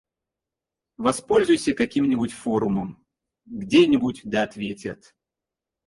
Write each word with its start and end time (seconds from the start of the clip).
Воспользуйся 0.97 1.73
каким-нибудь 1.75 2.31
форумом. 2.33 3.05
Где-нибудь, 3.45 4.21
да 4.23 4.41
ответят. 4.41 5.13